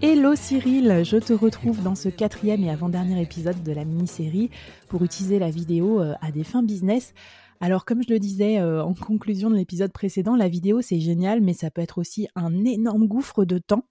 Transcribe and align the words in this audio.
Hello 0.00 0.36
Cyril, 0.36 1.02
je 1.02 1.16
te 1.16 1.32
retrouve 1.32 1.82
dans 1.82 1.96
ce 1.96 2.08
quatrième 2.08 2.62
et 2.62 2.70
avant-dernier 2.70 3.20
épisode 3.20 3.64
de 3.64 3.72
la 3.72 3.84
mini-série 3.84 4.48
pour 4.88 5.02
utiliser 5.02 5.40
la 5.40 5.50
vidéo 5.50 6.00
euh, 6.00 6.14
à 6.20 6.30
des 6.30 6.44
fins 6.44 6.62
business. 6.62 7.14
Alors 7.60 7.84
comme 7.84 8.04
je 8.04 8.12
le 8.12 8.20
disais 8.20 8.60
euh, 8.60 8.80
en 8.84 8.94
conclusion 8.94 9.50
de 9.50 9.56
l'épisode 9.56 9.90
précédent, 9.90 10.36
la 10.36 10.46
vidéo 10.46 10.82
c'est 10.82 11.00
génial 11.00 11.40
mais 11.40 11.52
ça 11.52 11.72
peut 11.72 11.80
être 11.80 11.98
aussi 11.98 12.28
un 12.36 12.64
énorme 12.64 13.08
gouffre 13.08 13.44
de 13.44 13.58
temps 13.58 13.88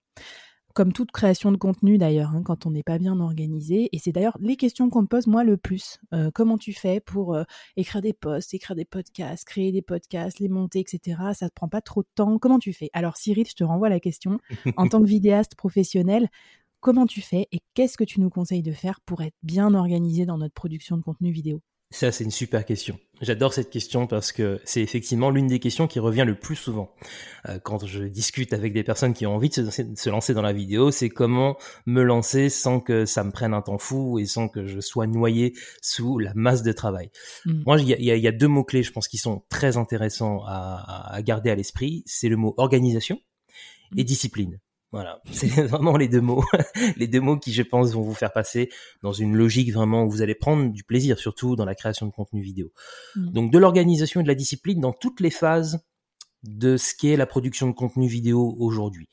comme 0.77 0.93
toute 0.93 1.11
création 1.11 1.51
de 1.51 1.57
contenu 1.57 1.97
d'ailleurs, 1.97 2.35
hein, 2.35 2.43
quand 2.43 2.67
on 2.67 2.69
n'est 2.69 2.83
pas 2.83 2.99
bien 2.99 3.19
organisé. 3.19 3.89
Et 3.93 3.97
c'est 3.97 4.11
d'ailleurs 4.11 4.37
les 4.39 4.55
questions 4.55 4.91
qu'on 4.91 5.01
me 5.01 5.07
pose 5.07 5.25
moi 5.25 5.43
le 5.43 5.57
plus. 5.57 5.97
Euh, 6.13 6.29
comment 6.31 6.59
tu 6.59 6.71
fais 6.71 6.99
pour 6.99 7.33
euh, 7.33 7.45
écrire 7.77 8.03
des 8.03 8.13
posts, 8.13 8.53
écrire 8.53 8.75
des 8.75 8.85
podcasts, 8.85 9.43
créer 9.43 9.71
des 9.71 9.81
podcasts, 9.81 10.37
les 10.37 10.49
monter, 10.49 10.81
etc. 10.81 11.19
Ça 11.33 11.49
te 11.49 11.55
prend 11.55 11.67
pas 11.67 11.81
trop 11.81 12.03
de 12.03 12.07
temps. 12.13 12.37
Comment 12.37 12.59
tu 12.59 12.73
fais? 12.73 12.91
Alors 12.93 13.17
Cyril, 13.17 13.47
je 13.49 13.55
te 13.55 13.63
renvoie 13.63 13.89
la 13.89 13.99
question. 13.99 14.37
en 14.77 14.87
tant 14.87 15.01
que 15.01 15.07
vidéaste 15.07 15.55
professionnel, 15.55 16.29
comment 16.79 17.07
tu 17.07 17.21
fais 17.21 17.47
et 17.51 17.59
qu'est-ce 17.73 17.97
que 17.97 18.03
tu 18.03 18.21
nous 18.21 18.29
conseilles 18.29 18.61
de 18.61 18.71
faire 18.71 19.01
pour 19.01 19.23
être 19.23 19.35
bien 19.41 19.73
organisé 19.73 20.27
dans 20.27 20.37
notre 20.37 20.53
production 20.53 20.95
de 20.95 21.01
contenu 21.01 21.31
vidéo? 21.31 21.59
Ça, 21.89 22.11
c'est 22.11 22.25
une 22.25 22.31
super 22.31 22.65
question. 22.65 22.99
J'adore 23.21 23.53
cette 23.53 23.69
question 23.69 24.07
parce 24.07 24.33
que 24.33 24.59
c'est 24.65 24.81
effectivement 24.81 25.29
l'une 25.29 25.47
des 25.47 25.59
questions 25.59 25.87
qui 25.87 25.99
revient 25.99 26.25
le 26.27 26.35
plus 26.35 26.57
souvent 26.57 26.93
euh, 27.47 27.59
quand 27.59 27.85
je 27.85 28.03
discute 28.03 28.51
avec 28.51 28.73
des 28.73 28.83
personnes 28.83 29.13
qui 29.13 29.25
ont 29.25 29.33
envie 29.33 29.47
de 29.47 29.69
se, 29.69 30.09
lancer 30.09 30.33
dans 30.33 30.41
la 30.41 30.51
vidéo. 30.51 30.91
C'est 30.91 31.07
comment 31.07 31.55
me 31.85 32.03
lancer 32.03 32.49
sans 32.49 32.81
que 32.81 33.05
ça 33.05 33.23
me 33.23 33.31
prenne 33.31 33.53
un 33.53 33.61
temps 33.61 33.77
fou 33.77 34.19
et 34.19 34.25
sans 34.25 34.49
que 34.49 34.67
je 34.67 34.81
sois 34.81 35.07
noyé 35.07 35.53
sous 35.81 36.19
la 36.19 36.33
masse 36.35 36.61
de 36.61 36.73
travail. 36.73 37.09
Mm. 37.45 37.63
Moi, 37.65 37.79
il 37.79 38.03
y 38.03 38.27
a, 38.27 38.31
deux 38.33 38.49
mots 38.49 38.65
clés, 38.65 38.83
je 38.83 38.91
pense, 38.91 39.07
qui 39.07 39.17
sont 39.17 39.45
très 39.49 39.77
intéressants 39.77 40.43
à, 40.45 41.13
à 41.15 41.21
garder 41.21 41.51
à 41.51 41.55
l'esprit. 41.55 42.03
C'est 42.05 42.27
le 42.27 42.35
mot 42.35 42.53
organisation 42.57 43.21
et 43.95 44.01
mm. 44.01 44.05
discipline. 44.05 44.59
Voilà, 44.91 45.21
c'est 45.31 45.47
vraiment 45.63 45.97
les 45.97 46.07
deux 46.07 46.21
mots, 46.21 46.43
les 46.97 47.07
deux 47.07 47.19
mots 47.19 47.37
qui, 47.37 47.53
je 47.53 47.63
pense, 47.63 47.91
vont 47.91 48.01
vous 48.01 48.13
faire 48.13 48.31
passer 48.31 48.69
dans 49.03 49.13
une 49.13 49.35
logique 49.35 49.73
vraiment 49.73 50.03
où 50.03 50.09
vous 50.09 50.21
allez 50.21 50.35
prendre 50.35 50.71
du 50.71 50.83
plaisir, 50.83 51.19
surtout 51.19 51.55
dans 51.55 51.65
la 51.65 51.75
création 51.75 52.05
de 52.05 52.11
contenu 52.11 52.41
vidéo. 52.41 52.71
Mmh. 53.15 53.31
Donc, 53.31 53.51
de 53.51 53.57
l'organisation 53.57 54.21
et 54.21 54.23
de 54.23 54.27
la 54.27 54.35
discipline 54.35 54.79
dans 54.79 54.93
toutes 54.93 55.19
les 55.19 55.31
phases 55.31 55.79
de 56.43 56.77
ce 56.77 56.93
qu'est 56.95 57.17
la 57.17 57.25
production 57.25 57.67
de 57.67 57.73
contenu 57.73 58.07
vidéo 58.07 58.55
aujourd'hui. 58.59 59.09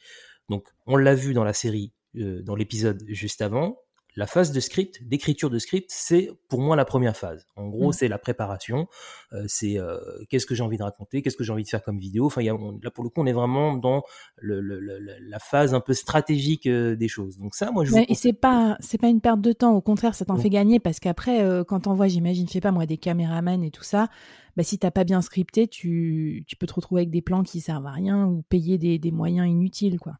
Donc, 0.48 0.68
on 0.86 0.96
l'a 0.96 1.14
vu 1.14 1.34
dans 1.34 1.44
la 1.44 1.52
série, 1.52 1.92
euh, 2.16 2.42
dans 2.42 2.54
l'épisode 2.54 3.02
juste 3.08 3.42
avant, 3.42 3.78
la 4.16 4.26
phase 4.26 4.52
de 4.52 4.60
script, 4.60 5.02
d'écriture 5.02 5.50
de 5.50 5.58
script, 5.58 5.90
c'est 5.92 6.30
pour 6.48 6.60
moi 6.60 6.76
la 6.76 6.84
première 6.84 7.16
phase. 7.16 7.46
En 7.56 7.68
gros, 7.68 7.88
mmh. 7.88 7.92
c'est 7.92 8.08
la 8.08 8.18
préparation, 8.18 8.86
euh, 9.32 9.44
c'est 9.48 9.78
euh, 9.78 9.98
qu'est-ce 10.30 10.46
que 10.46 10.54
j'ai 10.54 10.62
envie 10.62 10.76
de 10.76 10.82
raconter, 10.82 11.22
qu'est-ce 11.22 11.36
que 11.36 11.44
j'ai 11.44 11.52
envie 11.52 11.64
de 11.64 11.68
faire 11.68 11.82
comme 11.82 11.98
vidéo. 11.98 12.26
Enfin, 12.26 12.42
là 12.42 12.90
pour 12.90 13.04
le 13.04 13.10
coup, 13.10 13.20
on 13.20 13.26
est 13.26 13.32
vraiment 13.32 13.76
dans 13.76 14.02
la 14.42 15.38
phase 15.38 15.74
un 15.74 15.80
peu 15.80 15.94
stratégique 15.94 16.66
euh, 16.66 16.94
des 16.94 17.08
choses. 17.08 17.38
Donc 17.38 17.54
ça, 17.54 17.70
moi, 17.72 17.84
je. 17.84 17.94
et 18.08 18.14
c'est 18.14 18.32
pas 18.32 18.76
c'est 18.80 18.98
pas 18.98 19.08
une 19.08 19.20
perte 19.20 19.40
de 19.40 19.52
temps. 19.52 19.74
Au 19.74 19.80
contraire, 19.80 20.14
ça 20.14 20.24
t'en 20.24 20.36
fait 20.36 20.50
gagner 20.50 20.78
parce 20.78 21.00
qu'après, 21.00 21.44
quand 21.66 21.86
on 21.86 21.94
voit, 21.94 22.08
j'imagine, 22.08 22.46
je 22.46 22.52
sais 22.52 22.60
pas 22.60 22.72
moi, 22.72 22.86
des 22.86 22.98
caméramans 22.98 23.62
et 23.62 23.70
tout 23.70 23.84
ça. 23.84 24.08
Bah, 24.56 24.62
si 24.62 24.78
t'as 24.78 24.92
pas 24.92 25.02
bien 25.02 25.20
scripté, 25.20 25.66
tu, 25.66 26.44
tu 26.46 26.54
peux 26.54 26.66
te 26.66 26.74
retrouver 26.74 27.00
avec 27.00 27.10
des 27.10 27.22
plans 27.22 27.42
qui 27.42 27.60
servent 27.60 27.86
à 27.86 27.90
rien 27.90 28.26
ou 28.26 28.42
payer 28.42 28.78
des, 28.78 29.00
des 29.00 29.10
moyens 29.10 29.48
inutiles, 29.48 29.98
quoi. 29.98 30.14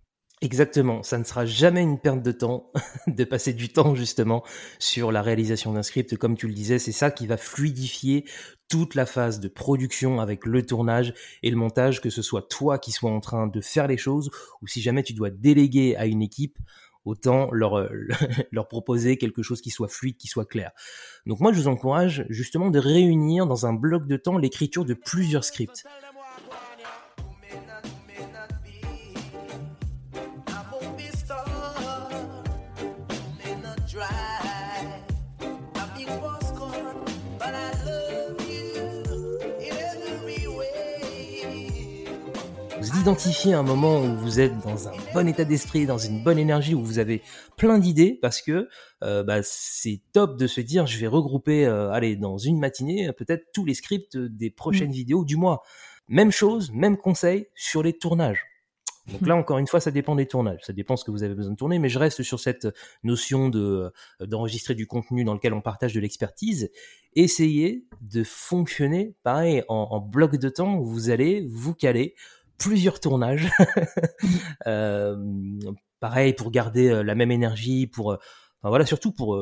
Exactement, 0.45 1.03
ça 1.03 1.17
ne 1.17 1.25
sera 1.25 1.47
jamais 1.47 1.81
une 1.81 1.99
perte 1.99 2.23
de 2.23 2.31
temps 2.31 2.71
de 3.07 3.25
passer 3.25 3.55
du 3.55 3.71
temps 3.71 3.95
justement 3.95 4.45
sur 4.79 5.11
la 5.11 5.23
réalisation 5.23 5.73
d'un 5.73 5.83
script. 5.83 6.19
Comme 6.19 6.37
tu 6.37 6.49
le 6.49 6.53
disais, 6.53 6.79
c'est 6.79 6.93
ça 6.93 7.11
qui 7.11 7.27
va 7.27 7.39
fluidifier 7.39 8.27
toute 8.69 8.95
la 8.95 9.07
phase 9.07 9.41
de 9.41 9.49
production 9.49 10.21
avec 10.21 10.45
le 10.45 10.65
tournage 10.67 11.15
et 11.43 11.51
le 11.51 11.57
montage, 11.57 12.03
que 12.03 12.11
ce 12.11 12.21
soit 12.21 12.47
toi 12.47 12.79
qui 12.79 12.93
sois 12.93 13.11
en 13.11 13.21
train 13.21 13.47
de 13.47 13.61
faire 13.63 13.87
les 13.87 13.97
choses 13.97 14.31
ou 14.61 14.67
si 14.67 14.83
jamais 14.83 15.03
tu 15.03 15.15
dois 15.15 15.31
déléguer 15.31 15.97
à 15.97 16.05
une 16.05 16.21
équipe, 16.21 16.59
autant 17.07 17.51
leur, 17.51 17.79
euh, 17.79 17.89
leur 18.53 18.69
proposer 18.69 19.17
quelque 19.17 19.43
chose 19.43 19.63
qui 19.63 19.71
soit 19.71 19.89
fluide, 19.89 20.19
qui 20.19 20.29
soit 20.29 20.45
clair. 20.45 20.73
Donc 21.25 21.41
moi, 21.41 21.55
je 21.55 21.59
vous 21.59 21.69
encourage 21.69 22.27
justement 22.29 22.69
de 22.69 22.79
réunir 22.79 23.47
dans 23.47 23.65
un 23.65 23.73
bloc 23.73 24.07
de 24.07 24.19
temps 24.19 24.37
l'écriture 24.37 24.85
de 24.85 24.93
plusieurs 24.93 25.45
scripts. 25.45 25.85
Identifier 43.05 43.53
un 43.53 43.63
moment 43.63 44.01
où 44.01 44.17
vous 44.17 44.41
êtes 44.41 44.59
dans 44.61 44.89
un 44.89 44.93
bon 45.13 45.29
état 45.29 45.45
d'esprit, 45.45 45.85
dans 45.85 45.99
une 45.99 46.25
bonne 46.25 46.39
énergie, 46.39 46.75
où 46.75 46.83
vous 46.83 46.99
avez 46.99 47.21
plein 47.59 47.79
d'idées, 47.79 48.19
parce 48.23 48.41
que 48.41 48.67
euh, 49.03 49.23
bah, 49.23 49.41
c'est 49.43 50.01
top 50.15 50.39
de 50.39 50.47
se 50.47 50.63
dire, 50.63 50.87
je 50.87 50.99
vais 50.99 51.07
regrouper, 51.07 51.67
euh, 51.67 51.91
allez, 51.91 52.17
dans 52.17 52.39
une 52.39 52.59
matinée, 52.59 53.11
peut-être 53.13 53.45
tous 53.53 53.67
les 53.67 53.75
scripts 53.75 54.17
des 54.17 54.49
prochaines 54.49 54.89
mm. 54.89 54.93
vidéos 54.93 55.25
du 55.27 55.37
mois. 55.37 55.61
Même 56.09 56.31
chose, 56.31 56.73
même 56.73 56.97
conseil 56.97 57.47
sur 57.55 57.83
les 57.83 57.93
tournages. 57.93 58.47
Donc 59.13 59.27
là, 59.27 59.37
encore 59.37 59.59
une 59.59 59.67
fois, 59.67 59.81
ça 59.81 59.91
dépend 59.91 60.15
des 60.15 60.25
tournages, 60.25 60.61
ça 60.63 60.73
dépend 60.73 60.97
ce 60.97 61.05
que 61.05 61.11
vous 61.11 61.23
avez 61.25 61.35
besoin 61.35 61.53
de 61.53 61.59
tourner, 61.59 61.79
mais 61.79 61.91
je 61.91 61.99
reste 61.99 62.23
sur 62.23 62.41
cette 62.41 62.69
notion 63.03 63.51
de 63.51 63.93
euh, 64.23 64.27
d'enregistrer 64.27 64.75
du 64.75 64.87
contenu 64.87 65.25
dans 65.25 65.35
lequel 65.35 65.53
on 65.53 65.61
partage 65.61 65.93
de 65.93 66.01
l'expertise. 66.01 66.71
Essayez 67.17 67.87
de 68.01 68.25
fonctionner, 68.25 69.15
pareil, 69.23 69.63
en, 69.69 69.89
en 69.91 70.01
bloc 70.01 70.37
de 70.37 70.49
temps 70.49 70.79
où 70.79 70.87
vous 70.87 71.11
allez 71.11 71.47
vous 71.51 71.75
caler 71.75 72.15
plusieurs 72.59 73.01
tournages. 73.01 73.51
euh, 74.67 75.17
pareil 76.01 76.35
pour 76.35 76.51
garder 76.51 76.89
euh, 76.89 77.03
la 77.03 77.15
même 77.15 77.31
énergie, 77.31 77.87
pour, 77.87 78.13
euh, 78.13 78.17
enfin 78.61 78.69
voilà, 78.69 78.87
surtout 78.87 79.13
pour, 79.13 79.41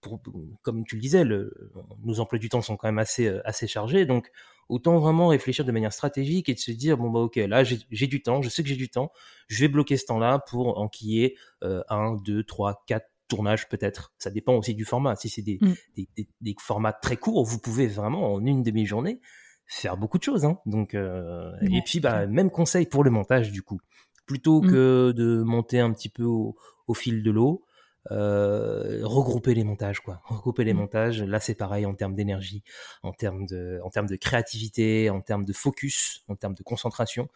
pour, 0.00 0.20
comme 0.62 0.84
tu 0.84 0.96
le 0.96 1.00
disais, 1.00 1.24
le, 1.24 1.72
nos 2.04 2.20
emplois 2.20 2.38
du 2.38 2.48
temps 2.48 2.62
sont 2.62 2.76
quand 2.76 2.88
même 2.88 2.98
assez, 2.98 3.28
assez 3.44 3.66
chargés, 3.66 4.06
donc 4.06 4.30
autant 4.68 4.98
vraiment 4.98 5.28
réfléchir 5.28 5.64
de 5.64 5.72
manière 5.72 5.92
stratégique 5.92 6.48
et 6.48 6.54
de 6.54 6.58
se 6.58 6.70
dire 6.70 6.96
bon 6.96 7.10
bah 7.10 7.20
ok 7.20 7.36
là 7.36 7.62
j'ai 7.64 8.06
du 8.06 8.22
temps, 8.22 8.42
je 8.42 8.48
sais 8.48 8.62
que 8.62 8.68
j'ai 8.68 8.76
du 8.76 8.88
temps, 8.88 9.12
je 9.48 9.60
vais 9.60 9.68
bloquer 9.68 9.96
ce 9.96 10.06
temps-là 10.06 10.40
pour 10.48 10.78
enquiller 10.78 11.36
euh, 11.62 11.82
un, 11.88 12.16
deux, 12.16 12.44
trois, 12.44 12.82
quatre 12.86 13.06
tournages 13.28 13.68
peut-être. 13.68 14.12
Ça 14.18 14.30
dépend 14.30 14.54
aussi 14.54 14.74
du 14.74 14.84
format. 14.84 15.16
Si 15.16 15.28
c'est 15.28 15.42
des, 15.42 15.58
mm. 15.60 15.74
des, 15.96 16.08
des, 16.16 16.28
des, 16.40 16.54
formats 16.58 16.92
très 16.92 17.16
courts, 17.16 17.44
vous 17.44 17.58
pouvez 17.58 17.86
vraiment 17.86 18.34
en 18.34 18.44
une 18.44 18.62
demi-journée 18.62 19.20
faire 19.66 19.96
beaucoup 19.96 20.18
de 20.18 20.22
choses. 20.22 20.44
Hein. 20.44 20.58
Donc, 20.66 20.94
euh, 20.94 21.52
et 21.62 21.80
puis, 21.84 22.00
bah, 22.00 22.26
même 22.26 22.50
conseil 22.50 22.86
pour 22.86 23.04
le 23.04 23.10
montage, 23.10 23.52
du 23.52 23.62
coup. 23.62 23.80
Plutôt 24.26 24.62
mmh. 24.62 24.70
que 24.70 25.12
de 25.16 25.42
monter 25.42 25.80
un 25.80 25.92
petit 25.92 26.08
peu 26.08 26.24
au, 26.24 26.56
fil 26.94 27.22
de 27.22 27.30
l'eau, 27.30 27.64
euh, 28.10 29.00
regrouper 29.02 29.54
les 29.54 29.64
montages, 29.64 30.00
quoi. 30.00 30.20
Regrouper 30.24 30.64
les 30.64 30.74
mmh. 30.74 30.76
montages. 30.76 31.22
Là, 31.22 31.40
c'est 31.40 31.54
pareil 31.54 31.86
en 31.86 31.94
termes 31.94 32.14
d'énergie, 32.14 32.62
en 33.02 33.12
termes 33.12 33.46
de, 33.46 33.80
en 33.82 33.90
termes 33.90 34.08
de 34.08 34.16
créativité, 34.16 35.10
en 35.10 35.20
termes 35.20 35.44
de 35.44 35.52
focus, 35.52 36.22
en 36.28 36.36
termes 36.36 36.54
de 36.54 36.62
concentration. 36.62 37.28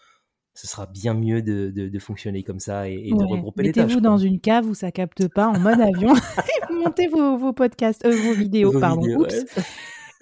Ce 0.54 0.66
sera 0.66 0.86
bien 0.86 1.12
mieux 1.12 1.42
de, 1.42 1.70
de, 1.70 1.98
fonctionner 1.98 2.42
comme 2.42 2.60
ça 2.60 2.88
et, 2.88 3.10
de 3.10 3.24
regrouper 3.24 3.62
les 3.62 3.72
tâches. 3.72 3.84
Mettez-vous 3.84 4.00
dans 4.00 4.16
une 4.16 4.40
cave 4.40 4.66
où 4.66 4.72
ça 4.72 4.90
capte 4.90 5.28
pas 5.28 5.48
en 5.48 5.58
mode 5.58 5.82
avion 5.82 6.14
montez 6.70 7.08
vos, 7.08 7.36
vos 7.36 7.52
podcasts, 7.52 8.04
euh, 8.06 8.16
vos 8.16 8.32
vidéos, 8.32 8.78
pardon. 8.80 9.26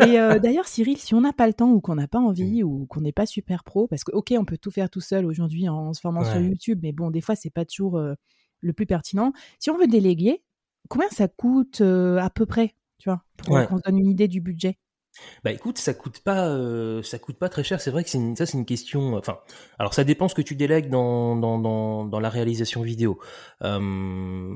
Et 0.01 0.19
euh, 0.19 0.39
d'ailleurs, 0.39 0.67
Cyril, 0.67 0.99
si 0.99 1.15
on 1.15 1.21
n'a 1.21 1.33
pas 1.33 1.47
le 1.47 1.55
temps 1.55 1.71
ou 1.71 1.81
qu'on 1.81 1.95
n'a 1.95 2.09
pas 2.09 2.19
envie 2.19 2.63
ou 2.63 2.87
qu'on 2.87 3.01
n'est 3.01 3.13
pas 3.13 3.27
super 3.27 3.63
pro, 3.65 3.87
parce 3.87 4.05
que 4.05 4.13
ok, 4.13 4.35
on 4.39 4.45
peut 4.45 4.59
tout 4.59 4.71
faire 4.71 4.91
tout 4.91 5.01
seul 5.01 5.25
aujourd'hui 5.25 5.69
en 5.69 5.93
se 5.93 6.01
formant 6.01 6.25
sur 6.25 6.41
YouTube, 6.41 6.81
mais 6.83 6.93
bon, 6.93 7.11
des 7.11 7.21
fois, 7.21 7.37
c'est 7.37 7.51
pas 7.51 7.65
toujours 7.65 7.99
euh, 7.99 8.15
le 8.61 8.73
plus 8.73 8.87
pertinent. 8.87 9.33
Si 9.59 9.71
on 9.71 9.79
veut 9.79 9.87
déléguer, 9.87 10.43
combien 10.89 11.09
ça 11.11 11.29
coûte 11.29 11.81
euh, 11.81 12.19
à 12.19 12.31
peu 12.31 12.47
près, 12.47 12.75
tu 12.99 13.09
vois, 13.09 13.23
pour 13.37 13.67
qu'on 13.67 13.79
se 13.79 13.83
donne 13.83 13.99
une 13.99 14.11
idée 14.11 14.29
du 14.29 14.41
budget? 14.41 14.79
Bah 15.45 15.53
écoute, 15.53 15.79
ça 15.79 15.95
coûte 15.95 16.21
pas, 16.21 16.49
euh, 16.49 17.03
ça 17.03 17.21
coûte 17.21 17.39
pas 17.39 17.49
très 17.49 17.63
cher. 17.63 17.81
C'est 17.81 17.93
vrai 17.93 18.03
que 18.03 18.11
c'est 18.11 18.19
une, 18.19 18.35
ça 18.35 18.47
c'est 18.47 18.59
une 18.59 18.65
question. 18.65 19.15
Enfin, 19.15 19.39
alors 19.79 19.95
ça 19.95 20.03
dépend 20.03 20.27
ce 20.29 20.35
que 20.35 20.43
tu 20.43 20.57
délègues 20.57 20.91
dans 20.91 21.37
dans, 21.37 21.59
dans, 21.59 22.05
dans 22.05 22.21
la 22.21 22.29
réalisation 22.29 22.83
vidéo. 22.83 23.21
Euh, 23.63 24.55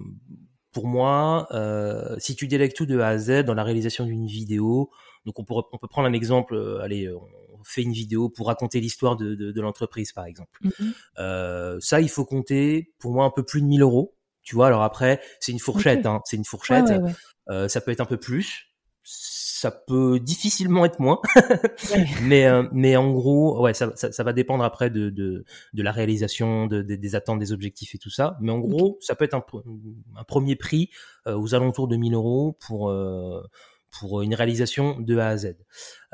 pour 0.72 0.88
moi, 0.88 1.46
euh, 1.52 2.16
si 2.18 2.34
tu 2.34 2.48
délègues 2.48 2.74
tout 2.74 2.86
de 2.86 2.98
A 2.98 3.08
à 3.08 3.18
Z 3.18 3.44
dans 3.44 3.54
la 3.54 3.62
réalisation 3.62 4.04
d'une 4.04 4.26
vidéo, 4.26 4.90
donc 5.26 5.38
on, 5.38 5.44
pourrait, 5.44 5.64
on 5.72 5.78
peut 5.78 5.88
prendre 5.88 6.08
un 6.08 6.12
exemple. 6.12 6.54
euh, 6.54 6.80
allez, 6.80 7.08
on 7.10 7.64
fait 7.64 7.82
une 7.82 7.92
vidéo 7.92 8.28
pour 8.28 8.46
raconter 8.46 8.80
l'histoire 8.80 9.16
de, 9.16 9.34
de, 9.34 9.50
de 9.52 9.60
l'entreprise, 9.60 10.12
par 10.12 10.24
exemple. 10.26 10.58
Mhm. 10.62 10.92
Euh, 11.18 11.76
ça, 11.80 12.00
il 12.00 12.08
faut 12.08 12.24
compter 12.24 12.92
pour 12.98 13.12
moi 13.12 13.24
un 13.24 13.30
peu 13.30 13.42
plus 13.42 13.60
de 13.60 13.66
1000 13.66 13.82
euros. 13.82 14.14
Tu 14.42 14.54
vois, 14.54 14.68
alors 14.68 14.82
après, 14.82 15.20
c'est 15.40 15.52
une 15.52 15.58
fourchette. 15.58 16.06
Hein, 16.06 16.20
c'est 16.24 16.36
une 16.36 16.44
fourchette. 16.44 16.86
ouais, 16.88 16.98
ouais. 16.98 17.12
Euh, 17.50 17.68
ça 17.68 17.80
peut 17.80 17.90
être 17.90 18.00
un 18.00 18.04
peu 18.06 18.16
plus. 18.16 18.66
Ça 19.02 19.70
peut 19.72 20.20
difficilement 20.20 20.84
être 20.84 21.00
moins. 21.00 21.20
Mais 22.22 22.46
euh, 22.46 22.62
mais 22.72 22.96
en 22.96 23.10
gros 23.12 23.60
ouais 23.62 23.74
ça, 23.74 23.90
ça, 23.96 24.12
ça 24.12 24.22
va 24.22 24.32
dépendre 24.32 24.62
après 24.62 24.88
de 24.90 25.10
de, 25.10 25.44
de 25.72 25.82
la 25.82 25.90
réalisation 25.90 26.66
de, 26.68 26.82
de- 26.82 26.94
des 26.94 27.14
attentes 27.16 27.38
des 27.40 27.52
objectifs 27.52 27.94
et 27.94 27.98
tout 27.98 28.10
ça 28.10 28.36
mais 28.40 28.52
en 28.52 28.58
gros 28.58 28.98
ça 29.00 29.16
peut 29.16 29.24
être 29.24 29.34
un, 29.34 29.44
un 30.16 30.24
premier 30.24 30.54
prix 30.54 30.90
euh, 31.26 31.36
aux 31.36 31.54
alentours 31.56 31.88
de 31.88 31.96
1000 31.96 32.14
euros 32.14 32.56
pour 32.60 32.90
euh, 32.90 33.42
pour 33.90 34.22
une 34.22 34.34
réalisation 34.34 35.00
de 35.00 35.16
A 35.18 35.28
à 35.28 35.36
Z 35.36 35.56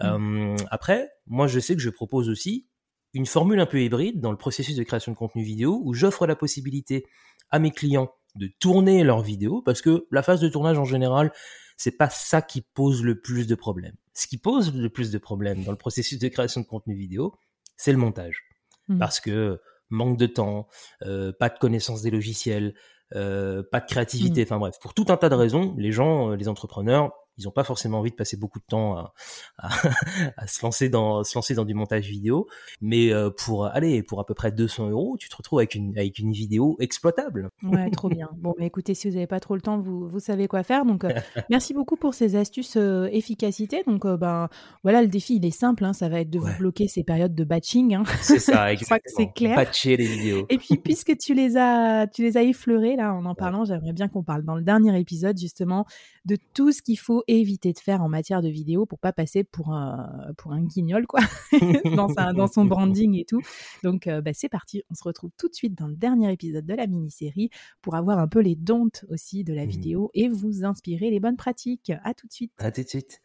Euh, 0.00 0.56
après 0.70 1.10
moi 1.26 1.46
je 1.46 1.60
sais 1.60 1.74
que 1.74 1.82
je 1.82 1.90
propose 1.90 2.28
aussi 2.28 2.68
une 3.12 3.26
formule 3.26 3.60
un 3.60 3.66
peu 3.66 3.80
hybride 3.80 4.20
dans 4.20 4.32
le 4.32 4.36
processus 4.36 4.76
de 4.76 4.82
création 4.82 5.12
de 5.12 5.16
contenu 5.16 5.42
vidéo 5.42 5.80
où 5.84 5.94
j'offre 5.94 6.26
la 6.26 6.36
possibilité 6.36 7.06
à 7.50 7.58
mes 7.58 7.70
clients 7.70 8.10
de 8.34 8.48
tourner 8.58 9.04
leurs 9.04 9.22
vidéos 9.22 9.62
parce 9.62 9.82
que 9.82 10.06
la 10.10 10.22
phase 10.22 10.40
de 10.40 10.48
tournage 10.48 10.78
en 10.78 10.84
général 10.84 11.32
c'est 11.76 11.96
pas 11.96 12.10
ça 12.10 12.42
qui 12.42 12.62
pose 12.62 13.02
le 13.02 13.20
plus 13.20 13.46
de 13.46 13.54
problèmes. 13.54 13.96
Ce 14.14 14.26
qui 14.26 14.38
pose 14.38 14.74
le 14.74 14.88
plus 14.90 15.10
de 15.10 15.18
problèmes 15.18 15.64
dans 15.64 15.72
le 15.72 15.78
processus 15.78 16.18
de 16.18 16.28
création 16.28 16.60
de 16.60 16.66
contenu 16.66 16.94
vidéo, 16.94 17.34
c'est 17.76 17.92
le 17.92 17.98
montage. 17.98 18.44
Mhm. 18.88 18.98
Parce 18.98 19.20
que 19.20 19.60
manque 19.90 20.18
de 20.18 20.26
temps, 20.26 20.68
euh, 21.02 21.32
pas 21.32 21.48
de 21.48 21.58
connaissance 21.58 22.02
des 22.02 22.10
logiciels, 22.10 22.74
euh, 23.14 23.62
pas 23.70 23.80
de 23.80 23.86
créativité, 23.86 24.42
enfin 24.42 24.58
bref, 24.58 24.76
pour 24.80 24.94
tout 24.94 25.06
un 25.08 25.16
tas 25.16 25.28
de 25.28 25.34
raisons, 25.34 25.74
les 25.78 25.92
gens, 25.92 26.30
euh, 26.30 26.36
les 26.36 26.48
entrepreneurs, 26.48 27.12
ils 27.38 27.44
n'ont 27.44 27.50
pas 27.50 27.64
forcément 27.64 27.98
envie 27.98 28.10
de 28.10 28.16
passer 28.16 28.36
beaucoup 28.36 28.58
de 28.58 28.64
temps 28.66 28.96
à, 28.96 29.12
à, 29.58 29.69
à 30.36 30.46
se 30.46 30.62
lancer 30.64 30.88
dans 30.88 31.25
se 31.25 31.36
lancer 31.36 31.54
dans 31.54 31.64
du 31.64 31.75
montage 31.75 32.06
vidéo, 32.06 32.46
mais 32.81 33.12
euh, 33.12 33.31
pour 33.31 33.66
aller 33.66 34.02
pour 34.02 34.20
à 34.20 34.26
peu 34.26 34.34
près 34.34 34.52
200 34.52 34.90
euros, 34.90 35.16
tu 35.19 35.28
te 35.28 35.36
retrouves 35.36 35.58
avec 35.58 35.75
une 35.75 35.96
avec 35.98 36.19
une 36.19 36.32
vidéo 36.32 36.76
exploitable. 36.81 37.50
Ouais, 37.62 37.90
trop 37.90 38.08
bien. 38.08 38.28
Bon, 38.36 38.54
bah, 38.58 38.64
écoutez, 38.66 38.94
si 38.94 39.08
vous 39.08 39.14
n'avez 39.14 39.26
pas 39.26 39.40
trop 39.40 39.54
le 39.54 39.60
temps, 39.62 39.78
vous, 39.81 40.06
vous 40.08 40.19
savez 40.20 40.48
quoi 40.48 40.62
faire. 40.62 40.84
Donc, 40.84 41.04
euh, 41.04 41.08
merci 41.50 41.72
beaucoup 41.72 41.96
pour 41.96 42.12
ces 42.14 42.36
astuces 42.36 42.76
euh, 42.76 43.08
efficacité. 43.10 43.82
Donc, 43.86 44.04
euh, 44.04 44.16
ben, 44.19 44.48
voilà, 44.82 45.00
le 45.02 45.08
défi, 45.08 45.36
il 45.36 45.44
est 45.46 45.50
simple. 45.50 45.84
hein, 45.84 45.92
ça 45.94 46.08
va 46.08 46.20
être 46.20 46.31
de 46.31 46.38
Ouais. 46.38 46.52
vous 46.52 46.58
bloquer 46.58 46.88
ces 46.88 47.04
périodes 47.04 47.34
de 47.34 47.44
batching. 47.44 47.94
hein. 47.94 48.02
C'est 48.20 48.38
ça, 48.38 48.75
Je 48.75 48.84
crois 48.84 48.98
que 48.98 49.04
c'est 49.06 49.22
exactement. 49.22 49.32
clair. 49.54 49.54
Patcher 49.56 49.96
les 49.96 50.04
vidéos. 50.06 50.46
Et 50.50 50.58
puis, 50.58 50.76
puisque 50.76 51.16
tu 51.16 51.32
les 51.34 51.56
as, 51.56 52.06
tu 52.06 52.22
les 52.22 52.36
as 52.36 52.42
effleurés 52.42 52.96
là 52.96 53.14
en 53.14 53.25
en 53.25 53.34
parlant, 53.34 53.64
j'aimerais 53.64 53.92
bien 53.94 54.08
qu'on 54.08 54.22
parle 54.22 54.42
dans 54.44 54.54
le 54.56 54.62
dernier 54.62 54.98
épisode 55.00 55.38
justement 55.38 55.86
de 56.26 56.36
tout 56.54 56.70
ce 56.72 56.82
qu'il 56.82 56.98
faut 56.98 57.23
éviter 57.28 57.72
de 57.72 57.78
faire 57.78 58.02
en 58.02 58.08
matière 58.08 58.42
de 58.42 58.48
vidéo 58.48 58.86
pour 58.86 58.98
pas 58.98 59.12
passer 59.12 59.44
pour 59.44 59.72
un, 59.72 60.10
pour 60.38 60.52
un 60.52 60.62
guignol 60.62 61.06
quoi, 61.06 61.20
dans, 61.96 62.08
sa- 62.08 62.32
dans 62.32 62.46
son 62.46 62.64
branding 62.66 63.14
et 63.18 63.24
tout. 63.24 63.40
Donc, 63.82 64.06
euh, 64.06 64.20
bah, 64.20 64.32
c'est 64.34 64.48
parti. 64.48 64.82
On 64.90 64.94
se 64.94 65.04
retrouve 65.04 65.30
tout 65.38 65.48
de 65.48 65.54
suite 65.54 65.76
dans 65.76 65.86
le 65.88 65.96
dernier 65.96 66.32
épisode 66.32 66.66
de 66.66 66.74
la 66.74 66.86
mini-série 66.86 67.50
pour 67.82 67.94
avoir 67.94 68.18
un 68.18 68.28
peu 68.28 68.40
les 68.40 68.54
don'ts 68.56 69.04
aussi 69.08 69.44
de 69.44 69.52
la 69.52 69.64
Mhm. 69.64 69.70
vidéo 69.70 70.10
et 70.14 70.28
vous 70.28 70.64
inspirer 70.64 71.10
les 71.10 71.20
bonnes 71.20 71.36
pratiques. 71.36 71.92
À 72.04 72.14
tout 72.14 72.26
de 72.26 72.32
suite. 72.32 72.52
À 72.58 72.70
tout 72.70 72.82
de 72.82 72.88
suite. 72.88 73.22